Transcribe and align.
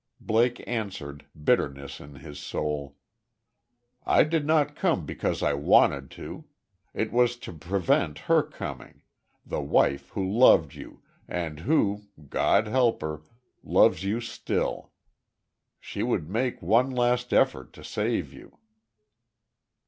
Blake 0.19 0.67
answered, 0.67 1.27
bitterness 1.43 1.99
in 1.99 2.15
his 2.15 2.39
soul: 2.39 2.97
"I 4.03 4.23
did 4.23 4.47
not 4.47 4.75
come 4.75 5.05
because 5.05 5.43
I 5.43 5.53
wanted 5.53 6.09
to. 6.17 6.45
It 6.95 7.11
was 7.11 7.37
to 7.37 7.53
prevent 7.53 8.17
her 8.25 8.41
coming 8.41 9.03
the 9.45 9.61
wife 9.61 10.09
who 10.09 10.27
loved 10.27 10.73
you, 10.73 11.03
and 11.27 11.59
who, 11.59 12.07
God 12.29 12.65
help 12.65 13.01
her, 13.03 13.21
loves 13.61 14.03
you 14.03 14.19
still. 14.21 14.91
She 15.79 16.01
would 16.01 16.27
make 16.27 16.63
one 16.63 16.89
last 16.89 17.31
effort 17.31 17.71
to 17.73 17.83
save 17.83 18.33
you." 18.33 18.57